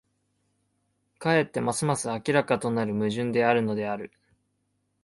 [1.19, 4.11] かえってますます明らかとなる矛盾であるのである。